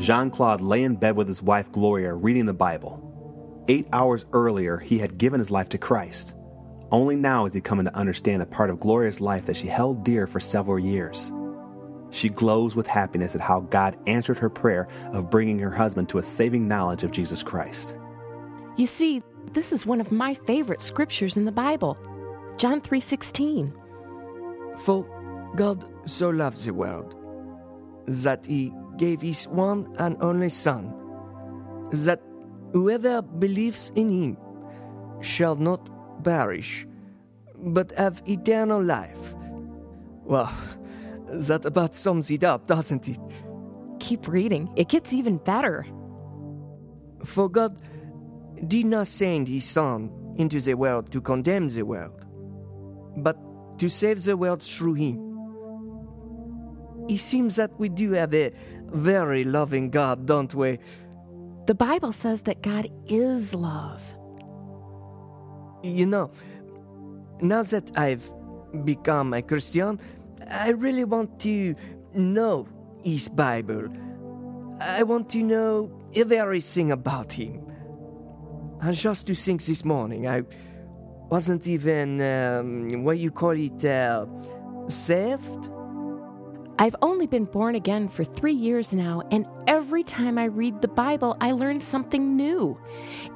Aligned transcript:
Jean 0.00 0.30
Claude 0.30 0.62
lay 0.62 0.82
in 0.82 0.96
bed 0.96 1.14
with 1.14 1.28
his 1.28 1.42
wife 1.42 1.70
Gloria 1.70 2.14
reading 2.14 2.46
the 2.46 2.54
Bible. 2.54 3.64
Eight 3.68 3.86
hours 3.92 4.24
earlier, 4.32 4.78
he 4.78 4.98
had 4.98 5.18
given 5.18 5.38
his 5.38 5.50
life 5.50 5.68
to 5.68 5.78
Christ. 5.78 6.34
Only 6.90 7.16
now 7.16 7.44
is 7.44 7.52
he 7.52 7.60
coming 7.60 7.84
to 7.84 7.94
understand 7.94 8.42
a 8.42 8.46
part 8.46 8.70
of 8.70 8.80
Gloria's 8.80 9.20
life 9.20 9.44
that 9.44 9.56
she 9.56 9.66
held 9.66 10.02
dear 10.02 10.26
for 10.26 10.40
several 10.40 10.78
years. 10.78 11.30
She 12.08 12.30
glows 12.30 12.74
with 12.74 12.86
happiness 12.86 13.34
at 13.34 13.42
how 13.42 13.60
God 13.60 13.98
answered 14.06 14.38
her 14.38 14.48
prayer 14.48 14.88
of 15.12 15.30
bringing 15.30 15.58
her 15.58 15.70
husband 15.70 16.08
to 16.08 16.18
a 16.18 16.22
saving 16.22 16.66
knowledge 16.66 17.04
of 17.04 17.10
Jesus 17.10 17.42
Christ. 17.42 17.94
You 18.78 18.86
see, 18.86 19.22
this 19.52 19.70
is 19.70 19.84
one 19.84 20.00
of 20.00 20.10
my 20.10 20.32
favorite 20.32 20.80
scriptures 20.80 21.36
in 21.36 21.44
the 21.44 21.52
Bible. 21.52 21.98
John 22.56 22.80
3:16. 22.80 23.74
For 24.78 25.04
God 25.56 25.84
so 26.06 26.30
loved 26.30 26.64
the 26.64 26.72
world 26.72 27.14
that 28.06 28.46
he 28.46 28.72
gave 29.00 29.20
his 29.20 29.48
one 29.48 29.88
and 29.98 30.16
only 30.20 30.50
son 30.50 30.92
that 31.90 32.20
whoever 32.72 33.22
believes 33.22 33.90
in 33.96 34.10
him 34.10 34.36
shall 35.20 35.56
not 35.56 35.88
perish 36.22 36.86
but 37.62 37.92
have 37.96 38.22
eternal 38.26 38.82
life. 38.82 39.34
Well, 40.24 40.52
that 41.28 41.64
about 41.64 41.94
sums 41.94 42.30
it 42.30 42.44
up, 42.44 42.66
doesn't 42.66 43.08
it? 43.08 43.18
Keep 43.98 44.28
reading. 44.28 44.72
It 44.76 44.88
gets 44.88 45.12
even 45.12 45.38
better. 45.38 45.86
For 47.24 47.48
God 47.48 47.80
did 48.66 48.86
not 48.86 49.06
send 49.06 49.48
his 49.48 49.64
Son 49.64 50.10
into 50.36 50.60
the 50.60 50.74
world 50.74 51.12
to 51.12 51.20
condemn 51.20 51.68
the 51.68 51.82
world, 51.82 52.24
but 53.18 53.36
to 53.78 53.88
save 53.88 54.22
the 54.24 54.36
world 54.36 54.62
through 54.62 54.94
him. 54.94 55.26
It 57.08 57.18
seems 57.18 57.56
that 57.56 57.78
we 57.78 57.88
do 57.88 58.12
have 58.12 58.32
a 58.34 58.52
very 58.92 59.44
loving 59.44 59.90
God, 59.90 60.26
don't 60.26 60.54
we? 60.54 60.78
The 61.66 61.74
Bible 61.74 62.12
says 62.12 62.42
that 62.42 62.62
God 62.62 62.90
is 63.06 63.54
love. 63.54 64.02
You 65.82 66.06
know, 66.06 66.30
now 67.40 67.62
that 67.62 67.90
I've 67.96 68.28
become 68.84 69.34
a 69.34 69.42
Christian, 69.42 70.00
I 70.50 70.70
really 70.70 71.04
want 71.04 71.40
to 71.40 71.74
know 72.14 72.68
his 73.02 73.28
Bible. 73.28 73.88
I 74.80 75.02
want 75.02 75.28
to 75.30 75.42
know 75.42 75.90
everything 76.14 76.92
about 76.92 77.32
him. 77.32 77.66
And 78.80 78.96
just 78.96 79.26
to 79.26 79.34
think 79.34 79.62
this 79.64 79.84
morning, 79.84 80.26
I 80.26 80.42
wasn't 81.28 81.66
even, 81.66 82.20
um, 82.20 83.04
what 83.04 83.18
you 83.18 83.30
call 83.30 83.50
it, 83.50 83.84
uh, 83.84 84.26
saved? 84.88 85.70
I've 86.80 86.96
only 87.02 87.26
been 87.26 87.44
born 87.44 87.74
again 87.74 88.08
for 88.08 88.24
three 88.24 88.54
years 88.54 88.94
now, 88.94 89.20
and 89.30 89.44
every 89.66 90.02
time 90.02 90.38
I 90.38 90.44
read 90.44 90.80
the 90.80 90.88
Bible, 90.88 91.36
I 91.38 91.52
learn 91.52 91.82
something 91.82 92.38
new. 92.38 92.80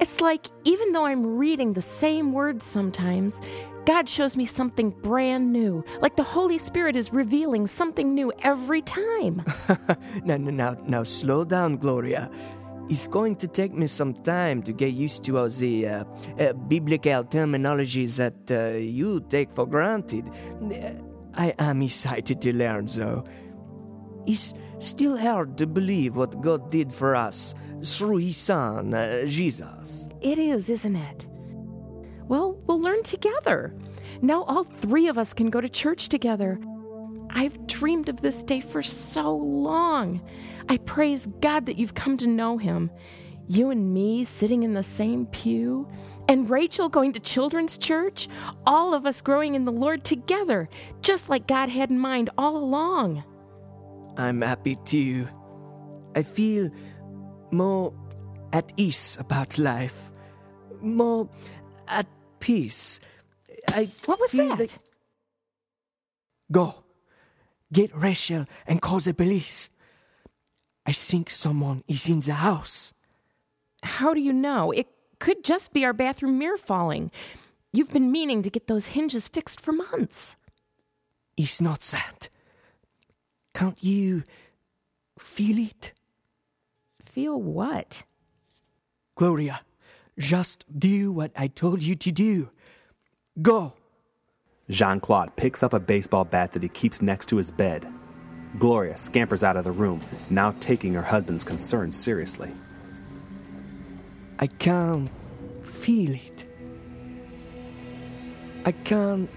It's 0.01 0.19
like 0.19 0.47
even 0.63 0.93
though 0.93 1.05
I'm 1.05 1.37
reading 1.37 1.73
the 1.73 1.81
same 1.83 2.33
words 2.33 2.65
sometimes, 2.65 3.39
God 3.85 4.09
shows 4.09 4.35
me 4.35 4.47
something 4.47 4.89
brand 4.89 5.53
new, 5.53 5.83
like 6.01 6.15
the 6.15 6.23
Holy 6.23 6.57
Spirit 6.57 6.95
is 6.95 7.13
revealing 7.13 7.67
something 7.67 8.15
new 8.15 8.33
every 8.41 8.81
time. 8.81 9.43
now, 10.25 10.37
now, 10.37 10.75
now, 10.87 11.03
slow 11.03 11.45
down, 11.45 11.77
Gloria. 11.77 12.31
It's 12.89 13.07
going 13.07 13.35
to 13.35 13.47
take 13.47 13.73
me 13.73 13.85
some 13.85 14.15
time 14.15 14.63
to 14.63 14.73
get 14.73 14.93
used 14.93 15.23
to 15.25 15.37
all 15.37 15.49
the 15.49 15.87
uh, 15.87 16.03
uh, 16.39 16.53
biblical 16.53 17.23
terminologies 17.23 18.17
that 18.17 18.49
uh, 18.49 18.77
you 18.77 19.23
take 19.29 19.51
for 19.51 19.67
granted. 19.67 20.31
I 21.35 21.53
am 21.59 21.81
excited 21.81 22.41
to 22.41 22.55
learn, 22.55 22.85
though. 22.87 23.25
It's 24.25 24.53
still 24.79 25.17
hard 25.17 25.57
to 25.57 25.67
believe 25.67 26.15
what 26.15 26.41
God 26.41 26.71
did 26.71 26.91
for 26.91 27.15
us 27.15 27.53
through 27.83 28.17
His 28.17 28.37
Son, 28.37 28.93
uh, 28.93 29.25
Jesus. 29.25 30.09
It 30.21 30.39
is, 30.39 30.69
isn't 30.69 30.95
it? 30.95 31.27
Well, 32.27 32.59
we'll 32.65 32.81
learn 32.81 33.03
together. 33.03 33.75
Now 34.21 34.43
all 34.43 34.63
three 34.63 35.07
of 35.07 35.17
us 35.17 35.33
can 35.33 35.49
go 35.49 35.61
to 35.61 35.69
church 35.69 36.09
together. 36.09 36.59
I've 37.29 37.67
dreamed 37.67 38.09
of 38.09 38.21
this 38.21 38.43
day 38.43 38.61
for 38.61 38.81
so 38.81 39.35
long. 39.35 40.21
I 40.69 40.77
praise 40.77 41.27
God 41.41 41.65
that 41.65 41.77
you've 41.77 41.93
come 41.93 42.17
to 42.17 42.27
know 42.27 42.57
Him. 42.57 42.89
You 43.47 43.69
and 43.69 43.93
me 43.93 44.25
sitting 44.25 44.63
in 44.63 44.73
the 44.73 44.83
same 44.83 45.27
pew, 45.27 45.87
and 46.27 46.49
Rachel 46.49 46.89
going 46.89 47.13
to 47.13 47.19
children's 47.19 47.77
church, 47.77 48.27
all 48.65 48.93
of 48.93 49.05
us 49.05 49.21
growing 49.21 49.55
in 49.55 49.65
the 49.65 49.71
Lord 49.71 50.03
together, 50.03 50.69
just 51.01 51.29
like 51.29 51.47
God 51.47 51.69
had 51.69 51.91
in 51.91 51.99
mind 51.99 52.29
all 52.37 52.57
along. 52.57 53.23
I'm 54.17 54.41
happy 54.41 54.77
too. 54.85 55.27
I 56.15 56.23
feel 56.23 56.69
more 57.51 57.93
at 58.53 58.71
ease 58.77 59.17
about 59.19 59.57
life, 59.57 60.11
more 60.81 61.29
at 61.87 62.07
peace. 62.39 62.99
I 63.67 63.89
what 64.05 64.19
was 64.19 64.31
feel 64.31 64.55
that? 64.55 64.77
Go, 66.51 66.83
get 67.73 67.95
Rachel 67.95 68.45
and 68.67 68.81
call 68.81 68.99
the 68.99 69.13
police. 69.13 69.69
I 70.85 70.91
think 70.91 71.29
someone 71.29 71.83
is 71.87 72.09
in 72.09 72.19
the 72.19 72.33
house. 72.33 72.93
How 73.83 74.13
do 74.13 74.21
you 74.21 74.33
know? 74.33 74.71
It 74.71 74.87
could 75.19 75.43
just 75.43 75.73
be 75.73 75.85
our 75.85 75.93
bathroom 75.93 76.37
mirror 76.37 76.57
falling. 76.57 77.11
You've 77.73 77.91
been 77.91 78.11
meaning 78.11 78.41
to 78.43 78.49
get 78.49 78.67
those 78.67 78.87
hinges 78.87 79.27
fixed 79.27 79.59
for 79.59 79.71
months. 79.71 80.35
It's 81.37 81.61
not 81.61 81.81
that. 81.91 82.29
Can't 83.53 83.83
you 83.83 84.23
feel 85.19 85.57
it? 85.57 85.93
Feel 87.01 87.41
what? 87.41 88.03
Gloria, 89.15 89.61
just 90.17 90.65
do 90.77 91.11
what 91.11 91.31
I 91.35 91.47
told 91.47 91.83
you 91.83 91.95
to 91.95 92.11
do. 92.11 92.49
Go. 93.41 93.73
Jean 94.69 94.99
Claude 94.99 95.35
picks 95.35 95.61
up 95.61 95.73
a 95.73 95.79
baseball 95.79 96.25
bat 96.25 96.53
that 96.53 96.63
he 96.63 96.69
keeps 96.69 97.01
next 97.01 97.27
to 97.27 97.37
his 97.37 97.51
bed. 97.51 97.85
Gloria 98.57 98.95
scampers 98.97 99.43
out 99.43 99.57
of 99.57 99.63
the 99.63 99.71
room, 99.71 100.01
now 100.29 100.51
taking 100.59 100.93
her 100.93 101.01
husband's 101.01 101.43
concerns 101.43 101.95
seriously. 101.97 102.51
I 104.37 104.47
can't 104.47 105.09
feel 105.63 106.11
it. 106.11 106.45
I 108.65 108.71
can't 108.71 109.29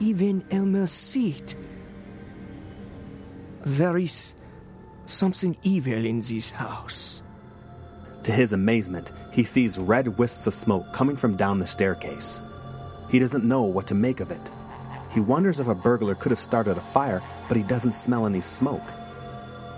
even 0.00 0.44
almost 0.52 0.94
see 0.94 1.30
it. 1.30 1.56
There 3.64 3.98
is 3.98 4.34
something 5.06 5.56
evil 5.62 6.04
in 6.04 6.20
this 6.20 6.52
house. 6.52 7.22
To 8.22 8.32
his 8.32 8.52
amazement, 8.52 9.12
he 9.32 9.42
sees 9.44 9.78
red 9.78 10.18
wisps 10.18 10.46
of 10.46 10.54
smoke 10.54 10.92
coming 10.92 11.16
from 11.16 11.36
down 11.36 11.58
the 11.58 11.66
staircase. 11.66 12.42
He 13.10 13.18
doesn't 13.18 13.44
know 13.44 13.62
what 13.62 13.86
to 13.88 13.94
make 13.94 14.20
of 14.20 14.30
it. 14.30 14.50
He 15.10 15.20
wonders 15.20 15.60
if 15.60 15.68
a 15.68 15.74
burglar 15.74 16.14
could 16.14 16.30
have 16.30 16.40
started 16.40 16.76
a 16.76 16.80
fire, 16.80 17.22
but 17.48 17.56
he 17.56 17.62
doesn't 17.62 17.94
smell 17.94 18.26
any 18.26 18.40
smoke. 18.40 18.92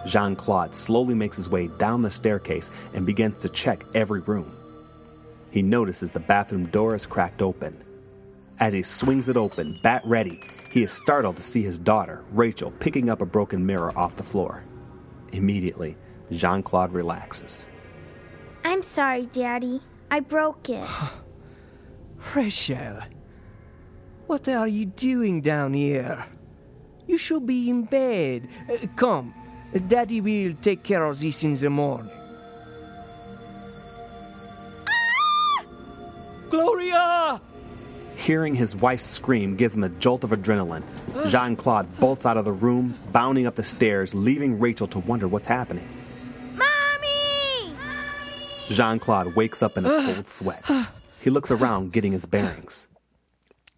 Jean 0.06 0.34
Claude 0.34 0.74
slowly 0.74 1.14
makes 1.14 1.36
his 1.36 1.48
way 1.48 1.68
down 1.78 2.02
the 2.02 2.10
staircase 2.10 2.70
and 2.94 3.06
begins 3.06 3.38
to 3.38 3.48
check 3.48 3.84
every 3.94 4.20
room. 4.20 4.56
He 5.50 5.62
notices 5.62 6.10
the 6.10 6.20
bathroom 6.20 6.66
door 6.66 6.94
is 6.94 7.06
cracked 7.06 7.42
open. 7.42 7.82
As 8.58 8.72
he 8.72 8.82
swings 8.82 9.28
it 9.28 9.36
open, 9.36 9.78
bat 9.82 10.02
ready, 10.04 10.40
he 10.70 10.82
is 10.82 10.92
startled 10.92 11.36
to 11.36 11.42
see 11.42 11.62
his 11.62 11.78
daughter, 11.78 12.24
Rachel, 12.32 12.70
picking 12.72 13.10
up 13.10 13.20
a 13.20 13.26
broken 13.26 13.64
mirror 13.64 13.96
off 13.98 14.16
the 14.16 14.22
floor. 14.22 14.64
Immediately, 15.32 15.96
Jean 16.30 16.62
Claude 16.62 16.92
relaxes. 16.92 17.66
I'm 18.64 18.82
sorry, 18.82 19.26
Daddy. 19.26 19.80
I 20.10 20.20
broke 20.20 20.68
it. 20.68 20.86
Rachel, 22.34 22.98
what 24.26 24.48
are 24.48 24.68
you 24.68 24.86
doing 24.86 25.40
down 25.40 25.74
here? 25.74 26.26
You 27.06 27.16
should 27.16 27.46
be 27.46 27.68
in 27.68 27.84
bed. 27.84 28.48
Uh, 28.70 28.86
come, 28.94 29.34
Daddy 29.78 30.20
will 30.20 30.54
take 30.60 30.82
care 30.82 31.04
of 31.04 31.20
this 31.20 31.44
in 31.44 31.54
the 31.54 31.70
morning. 31.70 32.10
Ah! 34.88 35.64
Gloria! 36.50 37.40
Hearing 38.16 38.54
his 38.54 38.74
wife's 38.74 39.04
scream 39.04 39.56
gives 39.56 39.74
him 39.74 39.84
a 39.84 39.88
jolt 39.88 40.24
of 40.24 40.30
adrenaline. 40.30 40.82
Jean 41.30 41.54
Claude 41.56 41.86
bolts 41.98 42.26
out 42.26 42.36
of 42.36 42.44
the 42.44 42.52
room, 42.52 42.98
bounding 43.12 43.46
up 43.46 43.54
the 43.54 43.62
stairs, 43.62 44.14
leaving 44.14 44.58
Rachel 44.58 44.88
to 44.88 44.98
wonder 44.98 45.28
what's 45.28 45.46
happening. 45.46 45.88
Mommy! 46.54 47.72
Jean 48.68 48.98
Claude 48.98 49.36
wakes 49.36 49.62
up 49.62 49.78
in 49.78 49.86
a 49.86 49.88
cold 49.88 50.26
sweat. 50.26 50.64
He 51.20 51.30
looks 51.30 51.50
around, 51.50 51.92
getting 51.92 52.12
his 52.12 52.26
bearings. 52.26 52.88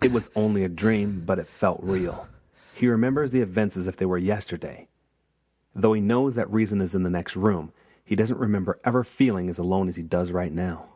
It 0.02 0.10
was 0.10 0.30
only 0.34 0.64
a 0.64 0.68
dream, 0.68 1.22
but 1.24 1.38
it 1.38 1.46
felt 1.46 1.80
real. 1.82 2.26
He 2.74 2.88
remembers 2.88 3.30
the 3.30 3.42
events 3.42 3.76
as 3.76 3.86
if 3.86 3.96
they 3.96 4.06
were 4.06 4.18
yesterday. 4.18 4.88
Though 5.74 5.92
he 5.94 6.00
knows 6.00 6.34
that 6.34 6.50
Rezin 6.50 6.80
is 6.80 6.94
in 6.94 7.02
the 7.02 7.10
next 7.10 7.36
room, 7.36 7.72
he 8.04 8.14
doesn't 8.14 8.38
remember 8.38 8.78
ever 8.84 9.04
feeling 9.04 9.48
as 9.48 9.58
alone 9.58 9.88
as 9.88 9.96
he 9.96 10.02
does 10.02 10.30
right 10.30 10.52
now. 10.52 10.88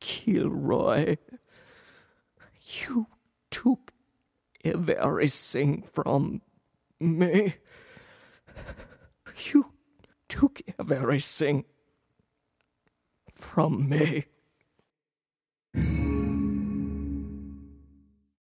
Kilroy, 0.00 1.16
you 2.60 3.06
took 3.50 3.92
everything 4.64 5.82
from 5.92 6.42
me. 7.00 7.54
You 9.50 9.72
took 10.28 10.60
everything 10.78 11.64
from 13.32 13.88
me. 13.88 14.26